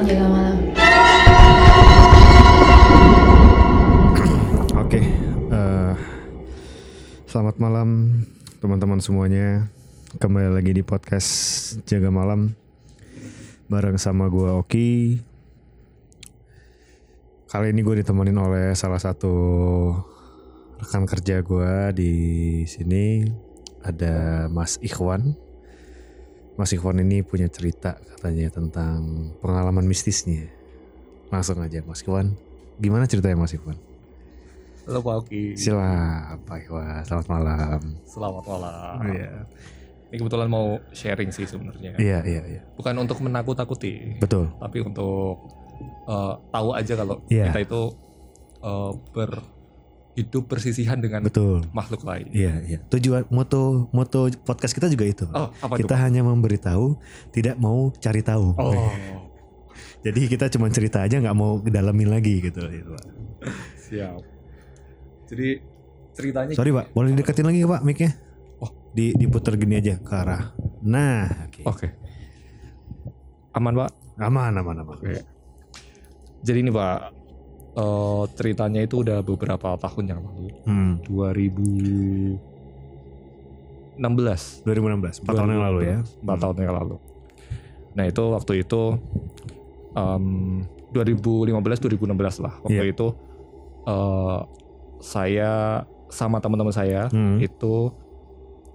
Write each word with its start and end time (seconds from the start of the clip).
jaga 0.00 0.26
malam. 0.32 0.56
Oke, 4.80 5.00
eh, 5.52 5.92
selamat 7.28 7.56
malam 7.60 7.88
teman-teman 8.64 9.04
semuanya. 9.04 9.68
Kembali 10.16 10.56
lagi 10.56 10.72
di 10.72 10.80
podcast 10.80 11.30
Jaga 11.84 12.08
Malam 12.08 12.56
bareng 13.68 14.00
sama 14.00 14.32
gue 14.32 14.48
Oki. 14.48 15.20
Kali 17.52 17.68
ini 17.68 17.84
gue 17.84 18.00
ditemenin 18.00 18.40
oleh 18.40 18.66
salah 18.72 18.98
satu 18.98 19.36
rekan 20.80 21.04
kerja 21.04 21.44
gue 21.44 21.72
di 21.92 22.14
sini 22.64 23.28
ada 23.84 24.48
Mas 24.48 24.80
Ikhwan. 24.80 25.49
Mas 26.60 26.76
Ikhwan 26.76 27.00
ini 27.00 27.24
punya 27.24 27.48
cerita 27.48 27.96
katanya 27.96 28.52
tentang 28.52 29.32
pengalaman 29.40 29.88
mistisnya. 29.88 30.44
Langsung 31.32 31.56
aja 31.64 31.80
Mas 31.88 32.04
Ikhwan. 32.04 32.36
Gimana 32.76 33.08
ceritanya 33.08 33.40
Mas 33.40 33.56
Ikhwan? 33.56 33.80
Halo 34.84 35.00
Pak 35.00 35.24
Oki. 35.24 35.56
Sila, 35.56 36.36
Pak 36.44 36.68
Ikhwan. 36.68 37.00
Selamat 37.08 37.26
malam. 37.32 37.80
Selamat 38.04 38.44
malam. 38.44 38.94
Iya. 39.08 39.30
Ini 40.12 40.16
kebetulan 40.20 40.52
mau 40.52 40.76
sharing 40.92 41.32
sih 41.32 41.48
sebenarnya. 41.48 41.96
Iya, 41.96 42.20
iya, 42.28 42.42
iya. 42.44 42.60
Bukan 42.76 42.92
untuk 43.00 43.24
menakut-takuti, 43.24 44.20
Betul. 44.20 44.52
tapi 44.60 44.84
untuk 44.84 45.40
eh, 46.12 46.34
tahu 46.52 46.68
aja 46.76 46.92
kalau 46.92 47.24
Iya. 47.32 47.56
kita 47.56 47.60
itu 47.64 47.82
eh, 48.60 48.92
berhidup 50.20 50.44
bersisihan 50.52 51.00
dengan 51.00 51.24
Betul. 51.24 51.64
makhluk 51.72 52.04
lain. 52.04 52.28
Iya, 52.28 52.60
iya. 52.68 52.78
Tujuan 52.92 53.24
moto 53.32 53.88
moto 53.96 54.28
podcast 54.44 54.76
kita 54.76 54.92
juga 54.92 55.08
itu. 55.08 55.24
Oh, 55.32 55.48
apa 55.48 55.80
kita 55.80 55.96
tuh? 55.96 56.00
hanya 56.04 56.20
memberitahu, 56.20 57.00
tidak 57.32 57.56
mau 57.56 57.88
cari 57.96 58.20
tahu. 58.20 58.52
Oh, 58.60 58.92
Jadi 60.04 60.28
kita 60.28 60.52
cuma 60.52 60.68
cerita 60.68 61.04
aja, 61.04 61.16
nggak 61.20 61.36
mau 61.36 61.60
dalamin 61.60 62.12
lagi 62.12 62.40
gitu. 62.40 62.60
gitu, 62.68 62.92
Pak. 62.92 63.04
siap. 63.80 64.20
Jadi 65.28 65.60
ceritanya 66.12 66.52
Sorry 66.56 66.72
Pak, 66.72 66.92
boleh 66.92 67.16
deketin 67.16 67.48
lagi 67.48 67.64
Pak 67.64 67.80
mic-nya? 67.80 68.12
Oh. 68.60 68.72
Di 68.92 69.16
diputar 69.16 69.56
gini 69.56 69.80
aja 69.80 69.96
ke 69.96 70.12
arah. 70.12 70.52
Nah, 70.84 71.48
oke. 71.48 71.62
Oke. 71.64 71.88
Aman 73.56 73.72
Pak? 73.76 73.90
Aman, 74.20 74.52
aman, 74.56 74.76
aman. 74.84 74.96
Oke. 75.00 75.20
Jadi 76.40 76.58
ini 76.64 76.72
Pak, 76.72 77.19
eh, 77.72 78.22
ceritanya 78.34 78.80
itu 78.80 79.00
udah 79.00 79.20
beberapa 79.20 79.76
tahun 79.76 80.04
yang 80.08 80.20
lalu. 80.20 80.48
Hmm. 80.64 80.92
2016. 83.98 84.64
2016, 84.64 85.20
4 85.20 85.28
tahun 85.28 85.50
yang 85.50 85.64
lalu 85.64 85.80
ya. 85.84 85.98
4 86.22 86.36
tahun 86.38 86.56
yang 86.58 86.74
lalu. 86.74 86.96
Nah 87.90 88.04
itu 88.06 88.22
waktu 88.30 88.52
itu 88.62 88.82
em, 89.92 90.64
2015-2016 90.90 92.40
lah. 92.40 92.54
Waktu 92.62 92.80
Iya. 92.80 92.92
itu 92.92 93.06
eh, 93.80 94.38
saya 95.00 95.82
sama 96.10 96.36
teman-teman 96.38 96.70
saya 96.70 97.08
Hmm. 97.08 97.38
itu 97.38 97.92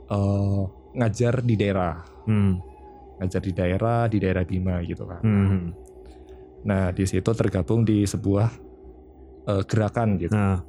eh, 0.05 0.61
ngajar 0.93 1.41
di 1.41 1.55
daerah, 1.55 2.05
Hmm. 2.23 2.61
ngajar 3.17 3.41
di 3.41 3.51
daerah 3.51 4.05
di 4.05 4.17
daerah 4.19 4.43
Bima 4.43 4.77
gitu 4.81 5.03
kan. 5.03 5.21
Hmm. 5.21 5.73
Nah 6.61 6.89
di 6.89 7.05
situ 7.05 7.25
tergabung 7.31 7.81
di 7.81 8.05
sebuah 8.05 8.49
eh, 9.45 9.63
gerakan 9.63 10.17
gitu, 10.17 10.33
Nah, 10.33 10.61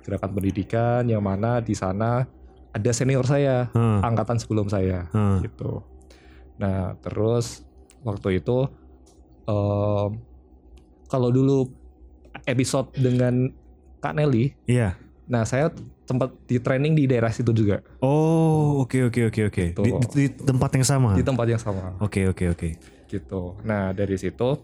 gerakan 0.00 0.30
pendidikan 0.32 1.02
yang 1.04 1.20
mana 1.20 1.58
di 1.58 1.72
sana 1.72 2.24
ada 2.70 2.90
senior 2.90 3.22
saya, 3.24 3.70
hmm. 3.70 4.02
angkatan 4.02 4.36
sebelum 4.36 4.66
saya. 4.66 5.06
Hmm. 5.10 5.40
gitu. 5.40 5.80
Nah 6.54 6.94
terus 6.98 7.62
waktu 8.00 8.38
itu 8.38 8.66
em, 9.44 10.08
kalau 11.06 11.28
dulu 11.28 11.70
episode 12.44 12.90
dengan 12.94 13.50
Kak 13.98 14.12
Nelly, 14.12 14.52
Iya. 14.66 14.98
nah 15.24 15.42
saya 15.42 15.70
sempat 16.04 16.36
di 16.44 16.60
training 16.60 16.92
di 16.92 17.08
daerah 17.08 17.32
situ 17.32 17.48
juga 17.50 17.80
Oh, 17.98 18.84
oke 18.84 19.08
oke 19.08 19.32
oke 19.32 19.40
oke. 19.48 19.64
Di, 19.72 19.90
di 20.12 20.24
tempat 20.28 20.70
yang 20.76 20.84
sama. 20.84 21.10
di 21.16 21.24
tempat 21.24 21.46
yang 21.48 21.56
sama 21.56 21.96
Oke 21.98 22.28
oke 22.28 22.44
oke. 22.50 22.68
gitu. 23.06 23.56
Nah 23.62 23.94
dari 23.94 24.18
situ 24.18 24.58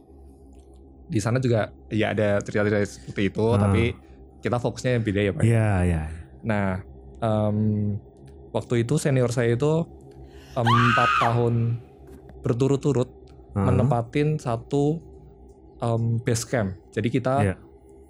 di 1.10 1.18
sana 1.18 1.42
juga 1.42 1.74
ya 1.90 2.14
ada 2.14 2.38
cerita-cerita 2.38 2.78
seperti 2.86 3.22
itu, 3.28 3.44
Ah. 3.50 3.58
tapi 3.58 3.82
kita 4.38 4.56
fokusnya 4.56 4.90
yang 4.94 5.02
beda 5.02 5.20
ya 5.20 5.30
pak. 5.34 5.42
Iya 5.42 5.70
iya. 5.84 6.02
Nah 6.40 6.80
em, 7.18 7.58
waktu 8.50 8.86
itu 8.86 8.94
senior 8.96 9.28
saya 9.28 9.52
itu 9.52 9.84
empat 10.52 11.10
tahun 11.20 11.82
berturut-turut 12.40 13.10
Ah. 13.50 13.66
menempatin 13.66 14.38
satu 14.38 15.02
um, 15.80 16.20
base 16.20 16.44
camp. 16.44 16.76
Jadi 16.92 17.08
kita 17.08 17.34
Iya. 17.42 17.54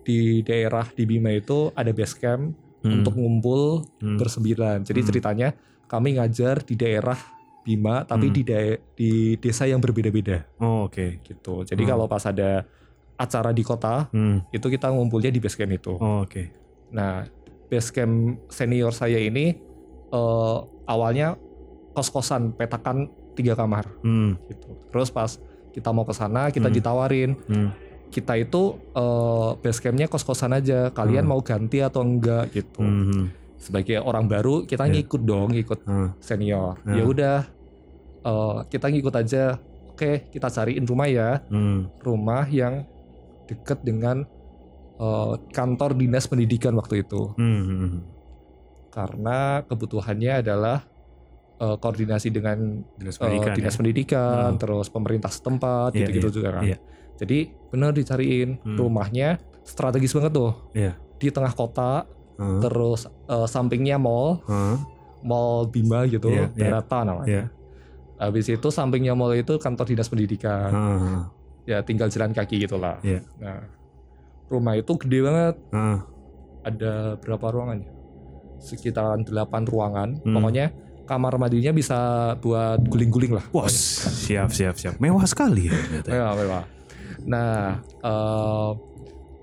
di 0.02 0.42
daerah 0.42 0.84
di 0.90 1.06
Bima 1.06 1.30
itu 1.30 1.70
ada 1.72 1.88
base 1.90 2.14
camp 2.14 2.52
Hmm. 2.80 3.00
untuk 3.00 3.14
ngumpul 3.14 3.86
Hmm. 3.98 4.16
bersembilan. 4.16 4.82
Jadi 4.82 5.00
Hmm. 5.00 5.08
ceritanya 5.08 5.48
kami 5.86 6.14
ngajar 6.14 6.60
di 6.60 6.74
daerah 6.74 7.16
Bima 7.60 8.02
tapi 8.02 8.26
Hmm. 8.26 8.34
di 8.34 8.42
dae- 8.42 8.80
di 8.92 9.10
desa 9.36 9.64
yang 9.64 9.78
berbeda-beda 9.78 10.48
Oh, 10.58 10.88
oke. 10.88 11.20
gitu. 11.22 11.62
Jadi 11.62 11.82
Hmm. 11.82 11.90
kalau 11.90 12.04
pas 12.06 12.24
ada 12.24 12.64
acara 13.20 13.52
di 13.52 13.60
kota 13.60 14.08
Hmm. 14.08 14.40
itu 14.48 14.64
kita 14.64 14.88
ngumpulnya 14.88 15.28
di 15.28 15.36
base 15.38 15.54
camp 15.54 15.70
itu. 15.70 15.92
Oh, 15.92 16.24
oke. 16.24 16.42
Nah, 16.90 17.28
base 17.68 17.92
camp 17.92 18.14
senior 18.48 18.90
saya 18.90 19.20
ini 19.20 19.60
eh, 20.10 20.58
awalnya 20.86 21.36
kos-kosan 21.92 22.50
petakan 22.52 23.06
tiga 23.32 23.54
kamar 23.54 23.86
Hmm. 24.00 24.40
gitu. 24.48 24.72
Terus 24.88 25.12
pas 25.12 25.36
kita 25.70 25.92
mau 25.92 26.02
ke 26.02 26.10
sana 26.10 26.48
kita 26.48 26.66
Hmm. 26.66 26.74
ditawarin 26.74 27.30
Hmm. 27.46 27.70
kita 28.08 28.34
itu 28.34 28.74
eh, 28.90 29.50
base 29.56 29.78
campnya 29.78 30.08
kos-kosan 30.08 30.50
aja. 30.50 30.90
Kalian 30.90 31.28
Hmm. 31.28 31.30
mau 31.30 31.40
ganti 31.40 31.78
atau 31.78 32.00
enggak 32.00 32.50
gitu. 32.50 32.80
Hmm. 32.80 33.30
Sebagai 33.54 34.00
orang 34.00 34.24
baru 34.24 34.64
kita 34.64 34.88
Ya. 34.88 34.96
ngikut 34.96 35.22
dong, 35.22 35.52
ngikut 35.52 35.84
Hmm. 35.84 36.10
senior. 36.18 36.80
Ya. 36.82 36.96
Ya 36.96 37.04
udah 37.04 37.38
eh, 38.20 38.58
kita 38.66 38.88
ngikut 38.88 39.14
aja. 39.14 39.44
Oke, 39.90 40.26
kita 40.28 40.48
cariin 40.48 40.82
rumah 40.82 41.06
ya. 41.06 41.44
Hmm. 41.46 41.86
Rumah 42.00 42.48
yang 42.48 42.88
deket 43.50 43.82
dengan 43.82 44.22
eh, 44.96 45.34
kantor 45.50 45.96
dinas 45.96 46.24
pendidikan 46.24 46.72
waktu 46.72 47.02
itu. 47.02 47.32
Hmm. 47.34 47.62
Hmm. 47.64 47.92
Karena 48.90 49.38
kebutuhannya 49.64 50.40
adalah 50.40 50.84
eh, 51.56 51.76
koordinasi 51.76 52.28
dengan 52.28 52.80
Dinas 52.94 53.16
eh, 53.16 53.20
pendidikan. 53.20 53.52
dinas 53.54 53.74
ya? 53.74 53.78
pendidikan, 53.78 54.48
Hmm. 54.50 54.58
terus 54.58 54.86
pemerintah 54.88 55.28
setempat, 55.28 55.92
Iya, 55.92 56.08
gitu-gitu 56.08 56.26
iya, 56.26 56.34
juga 56.34 56.48
kan. 56.50 56.62
iya. 56.64 56.76
Jadi 57.16 57.38
benar 57.68 57.92
dicariin 57.92 58.50
Hmm. 58.58 58.76
rumahnya 58.76 59.36
strategis 59.60 60.12
banget 60.12 60.32
tuh. 60.32 60.52
Iya. 60.72 60.96
Di 61.16 61.28
tengah 61.28 61.52
kota, 61.52 62.08
Hmm. 62.36 62.60
terus 62.60 63.04
eh, 63.26 63.44
sampingnya 63.46 63.96
mall, 63.96 64.40
Hmm. 64.42 64.80
mall 65.20 65.68
Bima 65.68 66.04
gitu, 66.04 66.28
Iya, 66.28 66.48
iya. 66.50 66.72
Darata 66.72 67.04
namanya. 67.04 67.28
Iya. 67.28 67.44
Habis 68.18 68.48
itu 68.50 68.68
sampingnya 68.68 69.12
mall 69.12 69.32
itu 69.32 69.56
kantor 69.56 69.84
dinas 69.86 70.08
pendidikan. 70.08 70.68
Hmm. 70.68 71.20
Ya 71.70 71.78
tinggal 71.86 72.10
jalan 72.10 72.34
kaki 72.34 72.66
gitulah. 72.66 72.98
Iya. 73.00 73.22
Nah, 73.38 73.62
rumah 74.50 74.74
itu 74.74 74.90
gede 74.98 75.18
banget. 75.22 75.54
Hmm. 75.70 76.02
Ada 76.66 77.14
berapa 77.16 77.46
ruangan 77.46 77.78
ya? 77.78 77.90
Sekitaran 78.58 79.22
8 79.22 79.30
ruangan. 79.64 80.18
Hmm. 80.26 80.34
Pokoknya 80.34 80.74
kamar 81.06 81.38
mandinya 81.38 81.70
bisa 81.70 81.98
buat 82.38 82.82
guling-guling 82.82 83.38
lah. 83.38 83.46
Wah, 83.54 83.70
siap 83.70 84.50
siap 84.50 84.74
siap. 84.74 84.98
Mewah 84.98 85.22
sekali 85.24 85.70
ya. 85.70 85.78
Mewah, 86.04 86.32
mewah. 86.34 86.64
Nah, 87.22 87.78
eh, 88.02 88.70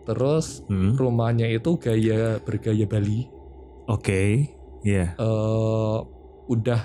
terus 0.04 0.68
Hmm. 0.68 0.96
rumahnya 0.96 1.48
itu 1.48 1.80
gaya 1.80 2.44
bergaya 2.44 2.84
Bali. 2.84 3.32
Oke. 3.88 4.52
Iya. 4.84 5.16
eh 5.16 5.98
udah 6.48 6.82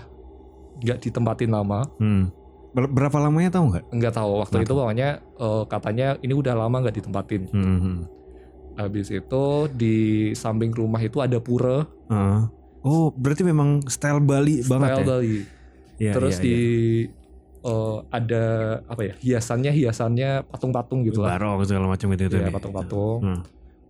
nggak 0.83 0.99
ditempatin 0.99 1.51
lama. 1.51 1.87
Hmm. 1.99 2.31
Ber- 2.73 2.89
berapa 2.89 3.17
lamanya 3.19 3.53
tahu 3.53 3.65
nggak? 3.71 3.85
Nggak 3.91 4.15
tahu 4.15 4.31
waktu 4.39 4.55
Nggak 4.55 4.65
itu 4.65 4.75
pokoknya 4.75 5.09
eh, 5.21 5.63
katanya 5.67 6.07
ini 6.19 6.33
udah 6.33 6.55
lama 6.57 6.77
nggak 6.79 6.97
ditempatin. 6.97 7.43
Hmm. 7.51 7.79
hmm. 7.79 7.97
Habis 8.73 9.13
itu 9.13 9.45
di 9.71 9.97
samping 10.33 10.73
rumah 10.73 10.97
itu 10.99 11.21
ada 11.21 11.37
pura 11.39 11.85
Ah. 12.09 12.49
Oh, 12.83 13.09
berarti 13.09 13.41
memang 13.43 13.85
style 13.87 14.19
Bali 14.19 14.65
banget 14.65 14.89
style 14.91 14.99
ya? 14.99 15.07
Bali. 15.07 15.37
Iya, 15.97 16.13
Terus 16.13 16.35
iya, 16.35 16.43
di 16.43 16.57
iya. 16.57 17.09
eh, 17.63 17.97
ada 18.11 18.45
apa 18.83 19.03
ya 19.03 19.15
hiasannya 19.15 19.71
hiasannya 19.71 20.31
patung-patung 20.45 21.05
gitu 21.05 21.21
lah. 21.21 21.37
barong 21.37 21.63
segala 21.63 21.87
macam 21.87 22.09
itu 22.11 22.27
itu. 22.27 22.35
Iya, 22.35 22.49
nih. 22.49 22.53
patung-patung. 22.53 23.19
Hmm. 23.23 23.41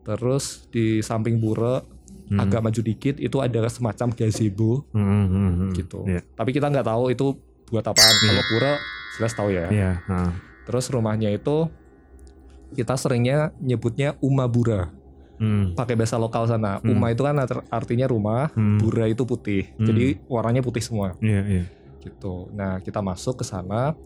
Terus 0.03 0.67
di 0.69 0.99
samping 1.01 1.39
pura 1.39 1.81
Hmm. 2.23 2.41
agak 2.41 2.65
maju 2.65 2.81
dikit 2.81 3.17
itu 3.19 3.37
ada 3.39 3.69
semacam 3.69 4.09
gazebo 4.11 4.89
Hmm, 4.91 5.05
hmm, 5.05 5.29
hmm, 5.29 5.71
gitu. 5.75 6.01
Iya. 6.05 6.25
Tapi 6.33 6.51
kita 6.51 6.67
nggak 6.67 6.87
tahu 6.87 7.13
itu 7.13 7.37
buat 7.73 7.83
apaan. 7.83 8.15
Kalau 8.21 8.45
pura 8.47 8.73
jelas 9.17 9.33
tahu 9.33 9.49
ya. 9.51 9.67
Iya. 9.67 9.91
ah. 10.07 10.31
Terus 10.63 10.87
rumahnya 10.87 11.29
itu 11.29 11.73
kita 12.73 12.95
seringnya 12.95 13.51
nyebutnya 13.59 14.15
Umabura. 14.21 14.93
Hmm. 15.33 15.75
pakai 15.75 15.99
bahasa 15.99 16.15
lokal 16.15 16.47
sana. 16.47 16.79
Hmm. 16.79 16.95
Uma 16.95 17.11
itu 17.11 17.27
kan 17.27 17.35
art- 17.35 17.67
artinya 17.67 18.07
rumah, 18.07 18.55
Hmm. 18.55 18.79
bura 18.79 19.11
itu 19.11 19.27
putih. 19.27 19.75
Hmm. 19.75 19.91
Jadi 19.91 20.23
warnanya 20.31 20.63
putih 20.63 20.79
semua 20.79 21.19
Iya, 21.19 21.43
iya. 21.43 21.65
gitu. 21.99 22.47
Nah, 22.55 22.79
kita 22.79 23.03
masuk 23.03 23.43
ke 23.43 23.45
sana 23.45 23.99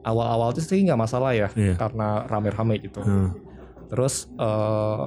awal-awal 0.00 0.48
itu 0.50 0.64
sih 0.64 0.80
nggak 0.80 0.96
masalah 0.96 1.36
ya 1.36 1.52
Iya. 1.52 1.76
karena 1.76 2.24
rame-rame 2.24 2.80
gitu. 2.80 2.96
Hmm. 2.98 3.36
Terus 3.92 4.32
eh, 4.32 5.00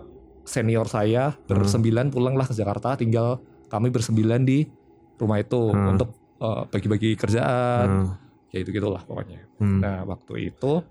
senior 0.46 0.86
saya 0.86 1.34
bersembilan 1.44 2.14
pulanglah 2.14 2.46
ke 2.46 2.54
Jakarta, 2.54 2.94
tinggal 2.94 3.42
kami 3.66 3.90
bersembilan 3.90 4.46
di 4.46 4.70
rumah 5.18 5.42
itu 5.42 5.74
Hmm. 5.74 5.98
untuk 5.98 6.14
eh, 6.44 6.62
bagi-bagi 6.68 7.16
kerjaan, 7.16 7.88
Hmm. 7.88 8.08
ya 8.52 8.60
itu 8.60 8.70
gitulah 8.70 9.00
pokoknya. 9.02 9.40
Hmm. 9.58 9.80
Nah 9.80 10.04
waktu 10.04 10.52
itu 10.52 10.84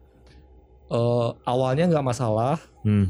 eh, 0.89 1.29
awalnya 1.45 1.89
nggak 1.89 2.05
masalah, 2.05 2.57
Hmm. 2.83 3.09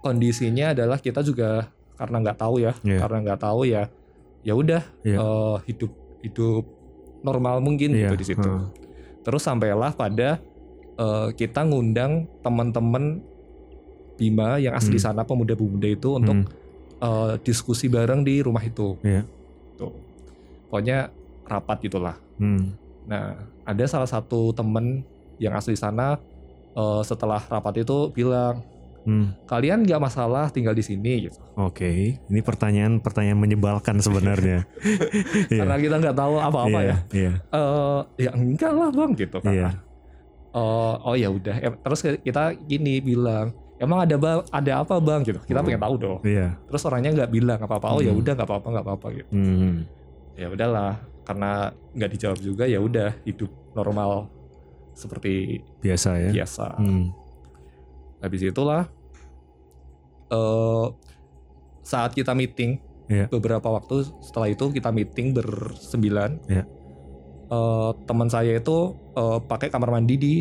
kondisinya 0.00 0.72
adalah 0.72 0.96
kita 0.96 1.20
juga 1.20 1.68
karena 1.94 2.16
nggak 2.20 2.38
tahu 2.38 2.60
ya, 2.60 2.72
Iya. 2.80 3.00
karena 3.00 3.18
nggak 3.24 3.40
tahu 3.40 3.60
ya, 3.64 3.88
ya 4.40 4.52
udah 4.52 4.82
Iya. 5.00 5.18
eh, 5.18 5.56
hidup 5.66 5.92
hidup 6.20 6.64
normal 7.20 7.60
mungkin 7.60 7.92
Iya. 7.92 8.08
gitu 8.08 8.14
di 8.16 8.26
situ. 8.26 8.44
Hmm. 8.48 8.68
Terus 9.22 9.42
sampailah 9.42 9.92
pada 9.92 10.40
eh, 10.96 11.28
kita 11.32 11.60
ngundang 11.60 12.24
teman-teman 12.40 13.20
Bima 14.16 14.56
yang 14.56 14.72
asli 14.72 14.96
Hmm. 14.96 15.12
sana 15.12 15.22
pemuda-pemuda 15.22 15.84
itu 15.86 16.16
untuk 16.16 16.36
Hmm. 16.36 16.48
eh, 16.96 17.32
diskusi 17.44 17.84
bareng 17.86 18.24
di 18.24 18.40
rumah 18.40 18.64
itu. 18.64 18.96
Iya. 19.04 19.28
Tuh. 19.76 19.92
Pokoknya 20.68 21.12
rapat 21.46 21.80
gitulah. 21.80 22.16
Hmm. 22.36 22.74
Nah, 23.06 23.38
ada 23.62 23.84
salah 23.86 24.06
satu 24.06 24.50
temen 24.50 25.06
yang 25.38 25.54
asli 25.54 25.72
sana 25.72 26.18
eh, 26.72 27.02
setelah 27.02 27.40
rapat 27.40 27.80
itu 27.80 28.10
bilang, 28.10 28.60
Hmm. 29.02 29.38
kalian 29.46 29.86
nggak 29.86 30.02
masalah 30.02 30.50
tinggal 30.50 30.74
di 30.74 30.82
sini 30.82 31.30
gitu. 31.30 31.38
Oke, 31.54 32.18
ini 32.20 32.40
pertanyaan-pertanyaan 32.42 33.38
menyebalkan 33.38 34.02
sebenarnya. 34.02 34.66
Iya. 35.46 35.62
Karena 35.62 35.76
kita 35.78 35.96
nggak 35.96 36.16
tahu 36.16 36.34
apa-apa 36.36 36.78
Iya, 36.82 36.82
ya. 36.82 36.96
Iya. 37.14 37.32
Eh, 37.48 38.00
ya 38.18 38.30
enggak 38.34 38.72
lah 38.74 38.90
bang 38.90 39.10
gitu 39.14 39.38
kan. 39.38 39.52
Iya. 39.54 39.68
Eh, 40.50 40.94
oh 41.00 41.14
ya 41.14 41.28
udah. 41.30 41.54
Terus 41.78 42.00
kita 42.18 42.42
gini 42.58 42.98
bilang, 42.98 43.54
emang 43.78 44.02
ada 44.02 44.16
bang, 44.18 44.42
ada 44.50 44.72
apa 44.82 44.98
bang 44.98 45.22
gitu. 45.22 45.38
Kita 45.38 45.62
pengen 45.62 45.78
tahu 45.80 45.94
dong. 45.96 46.18
Iya. 46.26 46.58
Terus 46.66 46.82
orangnya 46.82 47.10
nggak 47.14 47.30
bilang 47.30 47.58
apa-apa. 47.62 47.86
Oh 47.86 48.02
ya 48.02 48.10
Hmm. 48.10 48.20
udah 48.20 48.32
nggak 48.34 48.48
apa-apa 48.50 48.66
nggak 48.74 48.84
apa-apa 48.90 49.06
gitu. 49.14 49.28
Hmm. 49.30 49.86
Ya 50.34 50.50
udahlah. 50.50 50.98
Karena 51.26 51.68
nggak 51.92 52.10
dijawab 52.12 52.38
juga 52.38 52.64
ya 52.64 52.78
udah 52.78 53.18
hidup 53.26 53.50
normal 53.74 54.30
seperti 54.94 55.60
Biasa 55.82 56.10
ya. 56.16 56.30
biasa. 56.32 56.66
Hmm. 56.78 57.10
Habis 58.22 58.46
itulah 58.46 58.86
eh 60.26 60.86
saat 61.82 62.10
kita 62.12 62.32
meeting 62.32 62.82
Iya. 63.06 63.30
beberapa 63.30 63.70
waktu 63.70 64.02
setelah 64.18 64.50
itu 64.50 64.66
kita 64.68 64.90
meeting 64.90 65.30
bersembilan. 65.30 66.42
Iya. 66.46 66.64
Eh, 67.46 67.90
teman 68.02 68.26
saya 68.26 68.58
itu 68.58 68.76
eh, 69.14 69.38
pakai 69.40 69.70
kamar 69.70 69.90
mandi 69.92 70.14
di 70.14 70.34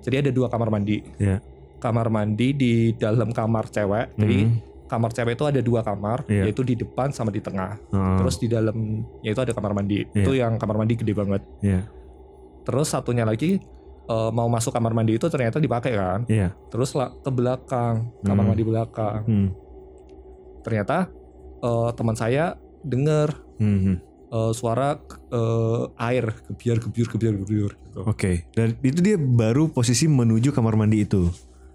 jadi 0.00 0.20
ada 0.20 0.30
dua 0.30 0.48
kamar 0.48 0.68
mandi. 0.68 1.00
Iya. 1.16 1.40
Kamar 1.78 2.08
mandi 2.08 2.52
di 2.52 2.72
dalam 2.92 3.32
kamar 3.32 3.68
cewek. 3.68 4.16
Jadi 4.16 4.38
Hmm. 4.42 4.56
Kamar 4.90 5.14
cewek 5.14 5.38
itu 5.38 5.46
ada 5.46 5.62
dua 5.62 5.80
kamar, 5.80 6.26
Iya. 6.26 6.44
yaitu 6.44 6.60
di 6.60 6.74
depan 6.74 7.08
sama 7.08 7.30
di 7.30 7.38
tengah. 7.38 7.78
Oh, 7.88 8.18
Terus 8.18 8.36
di 8.36 8.50
dalamnya 8.50 9.06
itu 9.24 9.38
ada 9.38 9.54
kamar 9.54 9.70
mandi. 9.72 10.02
Iya. 10.10 10.20
Itu 10.20 10.32
yang 10.34 10.58
kamar 10.58 10.76
mandi 10.76 10.94
gede 10.94 11.14
banget. 11.14 11.46
Iya. 11.62 11.86
Terus 12.62 12.90
satunya 12.90 13.22
lagi 13.22 13.62
eh, 14.02 14.30
mau 14.32 14.50
masuk 14.50 14.74
kamar 14.74 14.90
mandi 14.90 15.14
itu 15.14 15.26
ternyata 15.26 15.56
dipakai 15.56 15.94
kan. 15.94 16.20
Iya. 16.26 16.50
Terus 16.66 16.90
lah 16.92 17.14
ke 17.14 17.30
belakang, 17.30 18.10
kamar 18.20 18.42
Hmm. 18.42 18.50
mandi 18.50 18.64
belakang. 18.64 19.20
Hmm. 19.22 19.48
Ternyata 20.60 21.06
eh, 21.60 21.90
teman 21.92 22.16
saya 22.16 22.56
dengar 22.80 23.36
Hmm. 23.56 24.00
eh, 24.26 24.52
suara 24.52 24.96
eh, 25.30 25.82
air 26.00 26.24
gebiar 26.48 26.80
gebiar 26.80 27.06
gebiar 27.08 27.34
gebiar 27.36 27.72
gitu. 27.76 28.00
Oke. 28.02 28.48
Dan 28.50 28.74
itu 28.80 28.98
dia 28.98 29.14
baru 29.14 29.68
posisi 29.68 30.06
menuju 30.06 30.50
kamar 30.50 30.74
mandi 30.74 31.02
itu. 31.02 31.28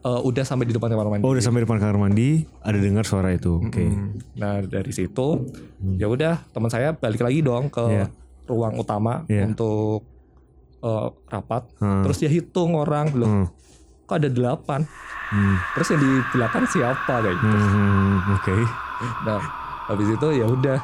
Eh, 0.06 0.22
udah 0.22 0.46
sampai 0.46 0.70
di 0.70 0.74
depan 0.74 0.86
kamar 0.86 1.10
mandi. 1.10 1.26
Oh, 1.26 1.34
udah 1.34 1.42
sampai 1.42 1.66
depan 1.66 1.82
kamar 1.82 1.98
mandi, 1.98 2.46
ada 2.62 2.78
dengar 2.78 3.02
suara 3.04 3.34
itu. 3.34 3.58
Oke. 3.58 3.82
Mm-mm. 3.82 4.38
Nah 4.38 4.62
dari 4.62 4.94
situ 4.94 5.50
ya 5.98 6.06
udah 6.06 6.46
teman 6.54 6.70
saya 6.70 6.94
balik 6.94 7.26
lagi 7.26 7.42
dong 7.42 7.68
ke 7.68 7.82
Iya. 7.82 8.06
ruang 8.46 8.78
utama 8.78 9.26
Iya. 9.26 9.50
untuk 9.50 10.06
eh, 10.78 11.08
rapat. 11.26 11.66
Hmm. 11.76 12.06
Terus 12.06 12.22
dia 12.22 12.30
hitung 12.30 12.78
orang 12.78 13.10
loh, 13.12 13.26
Hmm. 13.26 13.48
kok 14.06 14.22
ada 14.22 14.30
delapan. 14.30 14.86
Hmm. 15.26 15.58
Terus 15.74 15.88
yang 15.90 16.00
di 16.00 16.12
belakang 16.30 16.66
siapa 16.70 17.14
kayak 17.18 17.36
gitu. 17.36 17.58
Hmm. 17.58 18.16
Oke. 18.32 18.54
Nah 19.26 19.42
habis 19.90 20.08
itu 20.08 20.28
ya 20.32 20.46
udah 20.46 20.78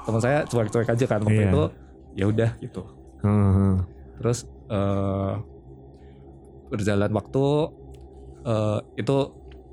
teman 0.00 0.20
saya 0.22 0.38
cuek-cuek 0.42 0.88
aja 0.88 1.04
kan 1.04 1.20
waktu 1.20 1.36
Iya. 1.38 1.52
itu 1.52 1.62
ya 2.14 2.24
udah 2.24 2.50
gitu. 2.56 2.82
Hmm. 3.20 3.84
Terus 4.16 4.48
eh, 4.66 5.32
berjalan 6.66 7.12
waktu 7.12 7.44
eh, 8.46 8.78
itu 8.96 9.16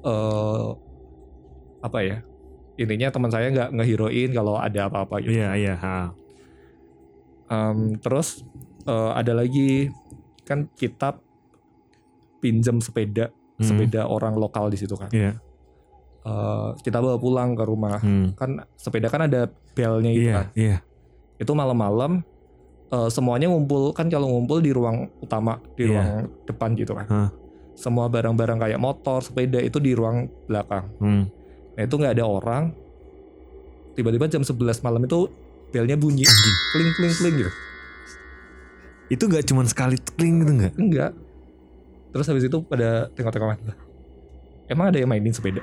eh, 0.04 0.68
apa 1.80 2.00
ya? 2.02 2.18
Intinya 2.74 3.08
teman 3.08 3.30
saya 3.30 3.48
nggak 3.48 3.70
ngehiroin 3.72 4.30
kalau 4.34 4.58
ada 4.58 4.90
apa-apa 4.90 5.22
gitu. 5.22 5.38
Iya, 5.38 5.50
iya. 5.54 5.76
Ha. 5.78 5.98
Em, 7.48 8.00
terus 8.00 8.42
eh, 8.84 9.12
ada 9.14 9.34
lagi 9.34 9.94
kan 10.44 10.68
kita 10.74 11.22
pinjam 12.40 12.82
sepeda, 12.82 13.32
Hmm. 13.54 13.64
sepeda 13.64 14.04
orang 14.04 14.34
lokal 14.34 14.68
di 14.68 14.76
situ 14.76 14.98
kan. 14.98 15.08
Iya. 15.14 15.38
Eh, 16.24 16.70
kita 16.82 16.98
bawa 16.98 17.16
pulang 17.16 17.54
ke 17.54 17.64
rumah. 17.64 18.02
Hmm. 18.02 18.34
Kan 18.34 18.66
sepeda 18.74 19.08
kan 19.08 19.28
ada 19.28 19.48
belnya 19.72 20.12
itu 20.12 20.28
Iya, 20.28 20.36
kan. 20.36 20.48
iya. 20.56 20.78
Itu 21.38 21.54
malam-malam 21.54 22.26
eh, 22.90 23.10
semuanya 23.10 23.50
ngumpul 23.50 23.90
kan 23.92 24.06
kalau 24.06 24.30
ngumpul 24.30 24.60
di 24.60 24.70
ruang 24.70 25.10
utama, 25.18 25.58
di 25.74 25.86
Iya. 25.86 25.90
ruang 25.90 26.10
depan 26.44 26.70
gitu 26.74 26.94
kan. 26.94 27.08
Hah. 27.08 27.30
Semua 27.74 28.06
barang-barang 28.08 28.62
kayak 28.62 28.80
motor, 28.80 29.20
sepeda 29.26 29.58
itu 29.60 29.82
di 29.82 29.98
ruang 29.98 30.30
belakang. 30.46 30.86
Hmm. 31.02 31.26
Nah 31.74 31.82
itu 31.82 31.96
nggak 31.98 32.14
ada 32.20 32.26
orang. 32.26 32.64
Tiba-tiba 33.94 34.26
jam 34.30 34.42
11 34.42 34.86
malam 34.86 35.02
itu 35.06 35.30
belnya 35.74 35.98
bunyi, 35.98 36.26
Anjing. 36.26 36.58
kling 36.74 36.92
kling 36.98 37.14
kling 37.18 37.36
gitu. 37.46 37.52
Itu 39.10 39.24
gak 39.30 39.46
cuman 39.46 39.66
sekali 39.70 39.98
kling 40.18 40.42
gitu 40.42 40.52
nggak? 40.58 40.74
Enggak. 40.80 41.12
Terus 42.14 42.26
habis 42.30 42.46
itu 42.46 42.58
pada 42.66 43.10
tengok-tengok. 43.14 43.58
Emang 44.70 44.90
ada 44.90 44.98
yang 44.98 45.10
mainin 45.10 45.34
sepeda? 45.34 45.62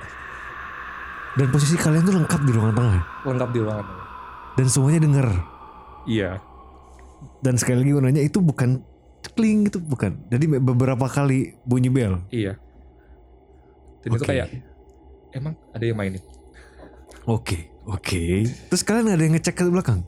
Dan 1.38 1.46
posisi 1.54 1.78
kalian 1.78 2.02
tuh 2.02 2.14
lengkap 2.14 2.40
di 2.42 2.52
ruangan 2.54 2.74
tengah. 2.74 3.02
Lengkap 3.26 3.50
di 3.54 3.60
ruangan. 3.62 3.86
Dan 4.58 4.66
semuanya 4.66 5.00
denger. 5.06 5.28
Iya. 6.10 6.30
Dan 7.38 7.54
sekali 7.54 7.86
lagi 7.86 7.90
gue 7.94 8.02
nanya 8.02 8.22
itu 8.22 8.42
bukan 8.42 8.82
kling 9.40 9.72
itu 9.72 9.80
bukan. 9.80 10.12
Jadi 10.28 10.44
beberapa 10.60 11.08
kali 11.08 11.56
bunyi 11.64 11.88
bel. 11.88 12.20
Iya. 12.28 12.60
Itu 14.04 14.20
Oke. 14.20 14.28
kayak 14.28 14.52
emang 15.32 15.56
ada 15.72 15.84
yang 15.84 15.96
mainin? 15.96 16.20
Oke, 17.24 17.72
oke. 17.88 18.44
Terus 18.68 18.82
kalian 18.84 19.16
ada 19.16 19.22
yang 19.24 19.32
ngecek 19.32 19.56
ke 19.56 19.64
belakang? 19.72 20.04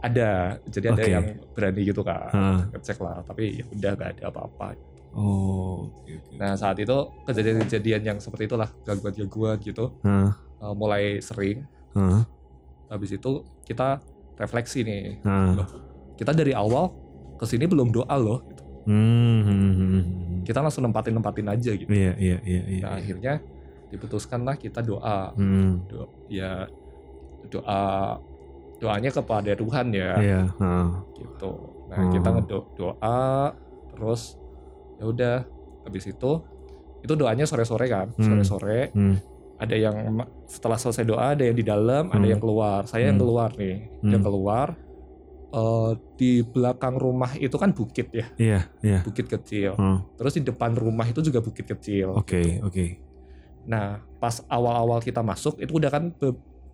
Ada. 0.00 0.62
Jadi 0.70 0.86
ada 0.94 1.02
Oke. 1.02 1.10
yang 1.10 1.26
berani 1.58 1.80
gitu 1.82 2.06
kan. 2.06 2.30
Hah. 2.30 2.60
Ngecek 2.70 2.98
lah. 3.02 3.26
Tapi 3.26 3.62
ya 3.62 3.64
udah 3.66 3.92
gak 3.98 4.10
ada 4.16 4.22
apa-apa. 4.30 4.78
Oh. 5.10 5.90
Nah 6.38 6.54
saat 6.54 6.78
itu 6.78 6.94
kejadian-kejadian 7.26 8.02
yang 8.14 8.18
seperti 8.22 8.46
itulah 8.46 8.70
gangguan-gangguan 8.86 9.58
gitu 9.58 9.98
uh, 10.06 10.30
mulai 10.78 11.18
sering. 11.18 11.66
hah, 11.98 12.22
Habis 12.86 13.18
itu 13.18 13.42
kita 13.66 13.98
refleksi 14.38 14.86
nih. 14.86 15.18
Loh, 15.26 15.66
kita 16.14 16.30
dari 16.30 16.54
awal 16.54 16.94
ke 17.40 17.48
sini 17.48 17.64
belum 17.64 17.88
doa 17.88 18.12
loh. 18.14 18.44
gitu. 18.44 18.62
Hmm. 18.84 20.44
Kita 20.44 20.60
langsung 20.60 20.84
nempatin-nempatin 20.84 21.48
aja 21.48 21.70
gitu. 21.72 21.88
Iya, 21.88 22.12
iya, 22.16 22.38
iya, 22.42 22.62
iya. 22.66 22.82
Nah, 22.82 22.92
akhirnya 22.96 23.32
diputuskanlah 23.88 24.56
kita 24.56 24.80
doa. 24.80 25.32
Hmm, 25.32 25.84
Do- 25.86 26.28
ya 26.28 26.68
doa 27.48 28.16
doanya 28.76 29.10
kepada 29.10 29.52
Tuhan 29.52 29.92
ya 29.92 30.10
iya, 30.18 30.40
hah. 30.54 31.04
gitu. 31.12 31.52
Nah, 31.88 31.98
Hmm. 31.98 32.12
kita 32.12 32.28
ngedoa 32.30 33.20
terus 33.90 34.36
ya 34.96 35.04
udah 35.06 35.36
habis 35.82 36.04
itu 36.06 36.30
itu 37.00 37.12
doanya 37.14 37.44
sore-sore 37.44 37.88
kan, 37.88 38.12
Hmm. 38.12 38.24
sore-sore 38.24 38.92
Hmm, 38.92 39.16
ada 39.56 39.72
yang 39.72 39.96
setelah 40.46 40.76
selesai 40.76 41.04
doa 41.04 41.32
ada 41.32 41.42
yang 41.42 41.56
di 41.56 41.64
dalam, 41.64 42.08
ada 42.08 42.20
Hmm. 42.20 42.32
yang 42.32 42.40
keluar. 42.40 42.84
Saya 42.84 43.08
yang 43.08 43.16
Hmm. 43.16 43.24
keluar 43.24 43.48
nih, 43.54 43.76
Hmm. 44.00 44.10
yang 44.10 44.22
keluar 44.22 44.66
eh, 45.50 45.90
di 46.14 46.42
belakang 46.42 46.94
rumah 46.94 47.34
itu 47.34 47.54
kan 47.54 47.74
bukit 47.74 48.10
ya, 48.10 48.26
iya, 48.38 48.60
iya. 48.80 49.00
bukit 49.02 49.26
kecil. 49.26 49.74
Hah. 49.74 50.02
Terus 50.14 50.32
di 50.38 50.42
depan 50.46 50.74
rumah 50.74 51.04
itu 51.04 51.20
juga 51.20 51.42
bukit 51.42 51.66
kecil. 51.66 52.14
Oke, 52.14 52.62
oke. 52.62 52.86
Nah, 53.66 53.98
pas 54.16 54.40
awal-awal 54.46 54.98
kita 55.00 55.20
masuk 55.20 55.58
itu 55.58 55.70
udah 55.74 55.90
kan 55.90 56.14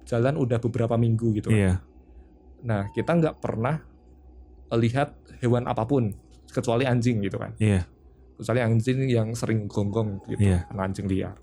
jalan 0.07 0.35
udah 0.37 0.59
beberapa 0.61 0.95
minggu 0.95 1.35
gitu. 1.35 1.51
kan. 1.51 1.59
Iya, 1.59 1.75
Nah, 2.63 2.89
kita 2.91 3.13
nggak 3.13 3.37
pernah 3.39 3.79
lihat 4.73 5.15
hewan 5.39 5.65
apa 5.65 5.87
pun 5.87 6.11
kecuali 6.47 6.83
anjing 6.83 7.23
gitu 7.23 7.37
kan. 7.37 7.55
iya, 7.59 7.85
Kecuali 8.37 8.61
anjing 8.61 9.07
yang 9.07 9.33
sering 9.33 9.65
gonggong 9.67 10.21
gitu, 10.27 10.41
karena 10.67 10.83
anjing 10.83 11.07
liar. 11.07 11.37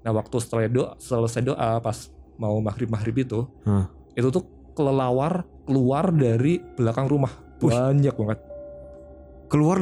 Nah, 0.00 0.12
waktu 0.12 0.36
setelah 0.40 0.64
doa, 0.66 0.90
selesai 0.96 1.42
doa 1.42 1.76
pas 1.78 2.08
mau 2.36 2.56
maghrib-maghrib 2.58 3.20
itu, 3.20 3.40
Hah. 3.64 3.88
itu 4.14 4.28
tuh 4.30 4.44
kelelawar 4.74 5.44
keluar 5.66 6.10
dari 6.10 6.58
belakang 6.74 7.06
rumah. 7.06 7.32
Wih. 7.62 7.70
Banyak 7.70 8.14
banget. 8.16 8.38
Keluar 9.50 9.78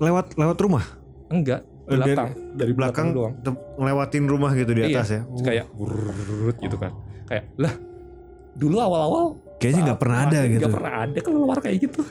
lewat 0.00 0.26
lewat 0.34 0.58
rumah? 0.62 0.84
Enggak, 1.30 1.62
eh, 1.86 1.94
belakang 1.94 2.30
dari, 2.34 2.58
dari 2.58 2.72
belakang, 2.74 3.06
belakang 3.14 3.34
doang. 3.42 3.64
ngelewatin 3.78 4.24
rumah 4.26 4.50
gitu 4.54 4.70
di 4.74 4.82
iya, 4.86 5.02
atas 5.02 5.08
ya. 5.14 5.20
Uh. 5.26 5.42
Kayak 5.42 5.66
oh. 5.70 5.76
burut 5.78 6.56
gitu 6.58 6.76
kan. 6.78 6.92
Kayak 7.30 7.44
lah 7.58 7.74
dulu 8.50 8.76
awal-awal 8.82 9.38
kayaknya 9.62 9.94
nggak 9.94 10.00
pernah 10.02 10.18
ada 10.26 10.40
gitu. 10.50 10.60
nggak 10.66 10.74
pernah 10.74 10.94
ada 11.06 11.18
keluar 11.22 11.56
kayak 11.62 11.78
gitu. 11.86 12.02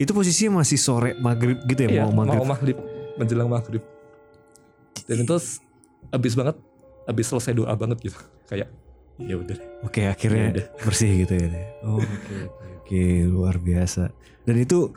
Itu 0.00 0.10
posisinya 0.16 0.62
masih 0.64 0.78
sore 0.80 1.10
maghrib 1.18 1.58
gitu 1.66 1.80
ya 1.84 1.90
iya, 1.90 2.02
mau 2.06 2.24
maghrib. 2.24 2.38
Mau 2.40 2.48
maghrib 2.48 2.78
menjelang 3.18 3.50
maghrib. 3.50 3.82
Dan 5.04 5.26
itu 5.26 5.36
abis 6.14 6.32
banget, 6.38 6.56
abis 7.04 7.26
selesai 7.28 7.52
doa 7.52 7.74
banget 7.74 7.98
gitu. 8.10 8.18
Kayak 8.46 8.70
ya 9.20 9.34
udah. 9.36 9.58
Oke 9.82 10.04
akhirnya 10.04 10.44
Ya 10.44 10.52
udah. 10.54 10.66
bersih 10.80 11.10
gitu 11.20 11.34
ya. 11.34 11.48
Oh 11.82 11.96
oke 11.96 12.08
oke 12.42 12.64
oke 12.78 13.02
luar 13.26 13.56
biasa. 13.56 14.08
Dan 14.42 14.56
itu 14.56 14.90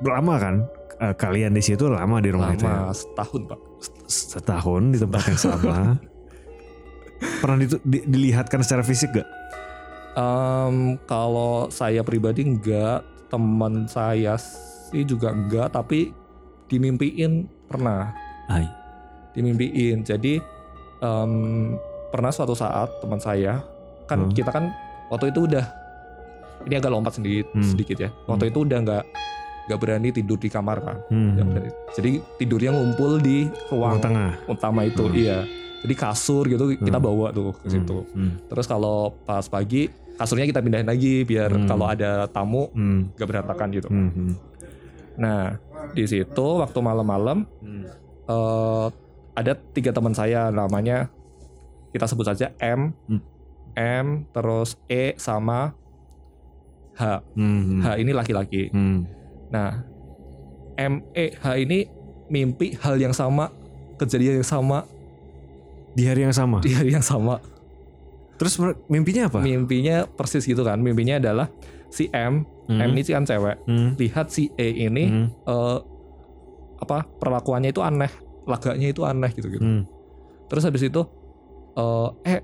lama 0.00 0.36
kan 0.36 0.56
Eh, 0.96 1.12
kalian 1.12 1.52
di 1.52 1.60
situ 1.60 1.92
lama 1.92 2.24
di 2.24 2.32
rumah 2.32 2.56
itu 2.56 2.64
ya? 2.64 2.88
Lama 2.88 2.88
setahun 2.90 3.42
pak. 3.44 3.60
setahun 4.08 4.82
di 4.88 4.98
tempat 4.98 5.22
yang 5.26 5.36
sama. 5.38 5.76
Pernah 7.44 7.58
ditu- 7.58 7.84
di- 7.84 8.06
dilihatkan 8.06 8.64
secara 8.64 8.80
fisik 8.80 9.12
gak? 9.12 9.28
Em, 10.16 10.96
kalau 11.04 11.68
saya 11.68 12.00
pribadi 12.00 12.48
enggak, 12.48 13.04
teman 13.28 13.84
saya 13.84 14.40
sih 14.40 15.04
juga 15.04 15.36
enggak, 15.36 15.68
tapi 15.70 16.16
dimimpiin 16.66 17.44
pernah. 17.68 18.16
Hai. 18.48 18.64
dimimpiin. 19.32 20.00
Jadi 20.00 20.40
em, 21.02 21.32
pernah 22.08 22.30
suatu 22.30 22.52
saat 22.52 22.88
teman 22.98 23.18
saya 23.18 23.62
kan 24.04 24.22
Hmm. 24.22 24.32
kita 24.32 24.48
kan 24.48 24.70
waktu 25.08 25.30
itu 25.30 25.44
udah 25.44 25.64
ini 26.62 26.74
agak 26.74 26.88
lompat 26.88 27.12
sedikit 27.14 27.46
Hmm. 27.52 27.62
sedikit 27.64 27.96
ya. 27.98 28.10
Waktu 28.24 28.50
itu 28.50 28.58
udah 28.60 28.78
nggak 28.80 29.04
nggak 29.66 29.78
berani 29.78 30.08
tidur 30.10 30.36
di 30.36 30.46
kamar 30.46 30.78
kan. 30.78 30.96
Hmm. 31.08 31.34
Jadi 31.92 32.10
tidurnya 32.36 32.70
ngumpul 32.70 33.18
di 33.18 33.50
Ruang 33.68 33.98
tengah. 33.98 34.38
utama 34.46 34.82
itu. 34.82 35.02
Hmm. 35.02 35.14
Iya. 35.14 35.38
Jadi 35.82 35.94
kasur 35.94 36.46
gitu 36.46 36.70
kita 36.72 36.96
Hmm. 36.96 37.06
bawa 37.06 37.30
tuh 37.30 37.54
ke 37.56 37.66
situ. 37.68 38.06
Hmm. 38.08 38.38
Terus 38.44 38.64
kalau 38.64 39.14
pas 39.20 39.42
pagi 39.44 39.86
kasurnya 40.16 40.46
kita 40.46 40.58
pindahin 40.60 40.86
lagi 40.86 41.22
biar 41.22 41.50
Hmm. 41.52 41.66
kalau 41.66 41.86
ada 41.86 42.26
tamu 42.26 42.70
Hmm. 42.70 43.10
nggak 43.12 43.26
berantakan 43.26 43.68
gitu. 43.70 43.88
Hmm. 43.88 44.10
Hmm. 44.10 44.32
Nah 45.16 45.58
di 45.92 46.04
situ 46.04 46.46
waktu 46.56 46.78
malam-malam 46.80 47.42
Hmm. 47.58 47.84
eh 48.24 48.86
ada 49.34 49.52
tiga 49.70 49.90
teman 49.90 50.10
saya 50.10 50.48
namanya 50.48 51.10
kita 51.96 52.04
sebut 52.04 52.28
saja 52.28 52.52
M, 52.60 52.92
Hmm. 53.08 53.20
M 53.74 54.06
terus 54.30 54.76
E 54.86 55.16
sama 55.16 55.72
H. 56.94 57.02
Hmm. 57.32 57.80
H 57.80 57.96
ini 57.96 58.12
laki-laki. 58.12 58.68
Hmm. 58.68 59.08
Nah, 59.48 59.80
M 60.76 61.00
E 61.12 61.32
H 61.34 61.56
ini 61.56 61.88
mimpi 62.28 62.76
hal 62.76 62.96
yang 62.96 63.12
sama, 63.12 63.48
kejadian 63.96 64.40
yang 64.40 64.48
sama 64.48 64.84
Di 65.92 66.04
hari 66.04 66.22
yang 66.22 66.36
sama. 66.36 66.60
di 66.60 66.72
hari 66.72 66.92
yang 66.92 67.00
sama. 67.00 67.40
Terus 68.36 68.60
mimpinya 68.86 69.32
apa? 69.32 69.40
Mimpinya 69.40 70.04
persis 70.04 70.44
gitu 70.44 70.60
kan. 70.60 70.76
Mimpinya 70.76 71.16
adalah 71.16 71.48
si 71.88 72.12
M, 72.12 72.44
Hmm. 72.68 72.82
M 72.82 72.90
ini 72.92 73.06
kan 73.06 73.24
cewek. 73.24 73.56
Hmm. 73.64 73.96
Lihat 73.96 74.28
si 74.28 74.52
E 74.54 74.84
ini 74.84 75.04
Hmm. 75.06 75.26
eh, 75.32 75.78
apa 76.76 77.08
perlakuannya 77.08 77.72
itu 77.72 77.80
aneh, 77.80 78.12
laganya 78.44 78.88
itu 78.88 79.00
aneh 79.02 79.32
gitu 79.32 79.48
gitu. 79.48 79.64
Hmm. 79.64 79.82
Terus 80.46 80.62
habis 80.62 80.82
itu 80.82 81.00
eh 81.76 82.10
eh 82.26 82.40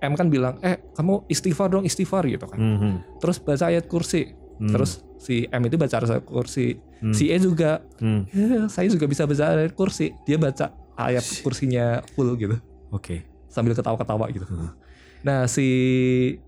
M 0.00 0.12
kan 0.12 0.28
bilang, 0.28 0.60
"Eh, 0.60 0.78
kamu 0.92 1.24
istighfar 1.26 1.68
dong, 1.68 1.82
istighfar." 1.82 2.24
gitu 2.24 2.44
kan. 2.44 2.56
Hmm. 2.56 2.76
Hmm. 2.76 2.96
Terus 3.18 3.40
baca 3.40 3.64
ayat 3.66 3.84
kursi. 3.84 4.30
Hmm. 4.54 4.70
Terus 4.70 5.00
si 5.16 5.48
M 5.48 5.62
itu 5.62 5.74
baca 5.74 5.96
ayat 5.96 6.22
kursi. 6.22 6.76
Hmm. 7.00 7.10
Si 7.10 7.26
E 7.26 7.36
juga, 7.38 7.80
Hmm. 7.98 8.28
"Ya, 8.28 8.68
saya 8.68 8.86
juga 8.86 9.04
bisa 9.04 9.24
baca 9.24 9.56
ayat 9.56 9.72
kursi." 9.72 10.12
Dia 10.22 10.36
baca 10.36 10.70
ayat 10.94 11.24
kursinya 11.40 12.04
full 12.12 12.36
gitu, 12.36 12.54
Oke. 12.88 13.24
sambil 13.48 13.72
ketawa-ketawa 13.72 14.28
gitu. 14.30 14.44
Hmm. 14.44 14.70
Nah, 15.20 15.48
si 15.48 15.66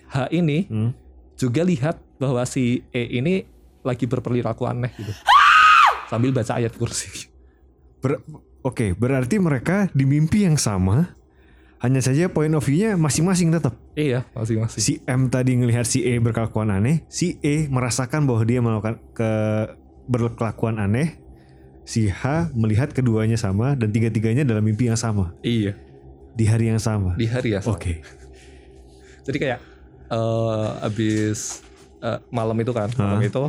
H 0.06 0.28
ini 0.30 0.68
Hmm. 0.68 0.92
juga 1.34 1.64
lihat 1.64 1.96
bahwa 2.16 2.44
si 2.44 2.84
E 2.92 3.08
ini 3.10 3.42
lagi 3.82 4.04
berperilaku 4.04 4.62
aneh 4.64 4.92
gitu. 4.92 5.10
Sambil 6.06 6.30
baca 6.30 6.54
ayat 6.54 6.76
kursi. 6.76 7.26
Ber- 7.98 8.20
Oke, 8.60 8.92
berarti 8.92 9.38
mereka 9.38 9.86
di 9.90 10.02
mimpi 10.02 10.42
yang 10.42 10.54
sama, 10.54 11.14
hanya 11.86 12.02
saja 12.02 12.26
point 12.26 12.50
of 12.50 12.60
view-nya 12.60 12.98
masing-masing 12.98 13.54
tetap. 13.54 13.78
Iya, 13.94 14.26
masing-masing. 14.34 14.82
Si 14.82 14.92
M 15.06 15.30
tadi 15.30 15.54
ngelihat 15.54 15.86
si 15.86 16.02
E 16.02 16.18
berkelakuan 16.18 16.68
aneh, 16.68 17.06
si 17.06 17.38
E 17.40 17.70
merasakan 17.70 18.26
bahwa 18.26 18.42
dia 18.42 18.58
melakukan 18.58 18.98
ke 19.14 19.30
berkelakuan 20.04 20.76
aneh, 20.76 21.22
si 21.86 22.10
H 22.10 22.50
melihat 22.52 22.90
keduanya 22.90 23.38
sama 23.38 23.78
dan 23.78 23.94
tiga-tiganya 23.94 24.42
dalam 24.42 24.66
mimpi 24.66 24.90
yang 24.90 24.98
sama 24.98 25.30
Iya, 25.40 25.78
di 26.34 26.44
hari 26.44 26.74
yang 26.74 26.82
sama. 26.82 27.14
di 27.14 27.24
hari 27.24 27.54
ya. 27.54 27.62
Oke. 27.62 28.02
Jadi 29.22 29.38
kayak 29.38 29.58
eh 30.06 30.70
abis 30.82 31.62
eh, 31.98 32.18
malam 32.30 32.54
itu 32.58 32.70
kan, 32.70 32.90
malam 32.94 33.18
Hah? 33.18 33.26
itu 33.26 33.42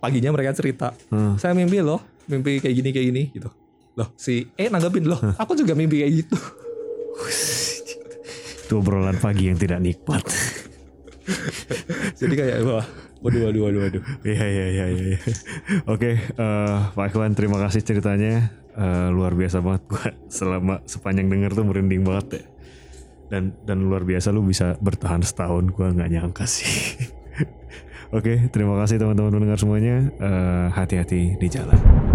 paginya 0.00 0.32
mereka 0.32 0.52
cerita, 0.52 0.90
saya 1.36 1.52
mimpi 1.52 1.80
loh, 1.80 2.00
mimpi 2.24 2.58
kayak 2.58 2.74
gini 2.74 2.88
kayak 2.90 3.06
gini 3.12 3.22
gitu. 3.32 3.48
Loh, 3.96 4.08
si 4.14 4.48
E 4.54 4.68
nanggepin 4.68 5.04
loh, 5.04 5.20
aku 5.36 5.52
juga 5.52 5.72
mimpi 5.72 6.00
kayak 6.04 6.12
gitu. 6.24 6.36
Itu 8.68 8.84
obrolan 8.84 9.16
pagi 9.18 9.48
yang 9.48 9.58
tidak 9.58 9.80
nikmat. 9.80 10.24
Jadi 12.20 12.34
kayak 12.34 12.58
wah, 12.64 12.86
waduh 13.20 13.48
waduh 13.48 13.62
waduh 13.68 13.80
waduh. 13.88 14.02
Iya 14.24 14.44
iya 14.44 14.66
iya 14.68 14.86
iya. 14.92 15.04
iya. 15.14 15.18
Oke, 15.88 16.16
eh, 16.16 16.78
Pak 16.92 17.06
Ikhwan 17.12 17.36
terima 17.36 17.60
kasih 17.60 17.84
ceritanya. 17.84 18.52
Eh, 18.78 19.08
luar 19.10 19.34
biasa 19.34 19.58
banget 19.58 19.82
gua 19.90 20.06
selama 20.30 20.74
sepanjang 20.86 21.26
denger 21.26 21.50
tuh 21.56 21.66
merinding 21.66 22.06
banget 22.06 22.26
ya. 22.40 22.44
Dan 23.28 23.52
dan 23.68 23.84
luar 23.84 24.08
biasa 24.08 24.32
lu 24.32 24.40
bisa 24.46 24.78
bertahan 24.80 25.20
setahun 25.20 25.68
gua 25.74 25.92
nggak 25.92 26.10
nyangka 26.12 26.44
sih. 26.48 26.96
Oke, 28.16 28.48
terima 28.48 28.80
kasih 28.80 28.96
teman-teman 28.96 29.36
pendengar 29.36 29.58
semuanya. 29.60 30.08
Eh, 30.16 30.66
hati-hati 30.72 31.36
di 31.36 31.48
jalan. 31.52 32.07